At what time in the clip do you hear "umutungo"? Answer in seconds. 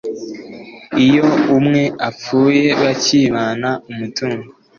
3.91-4.47